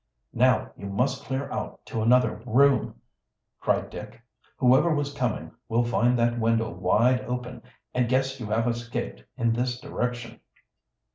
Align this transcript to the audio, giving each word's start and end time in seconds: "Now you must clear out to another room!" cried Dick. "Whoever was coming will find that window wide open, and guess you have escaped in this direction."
"Now 0.33 0.71
you 0.75 0.87
must 0.87 1.25
clear 1.25 1.47
out 1.51 1.85
to 1.85 2.01
another 2.01 2.41
room!" 2.47 2.99
cried 3.59 3.91
Dick. 3.91 4.19
"Whoever 4.57 4.95
was 4.95 5.13
coming 5.13 5.51
will 5.69 5.83
find 5.83 6.17
that 6.17 6.39
window 6.39 6.71
wide 6.71 7.21
open, 7.25 7.61
and 7.93 8.09
guess 8.09 8.39
you 8.39 8.47
have 8.47 8.67
escaped 8.67 9.23
in 9.37 9.53
this 9.53 9.79
direction." 9.79 10.39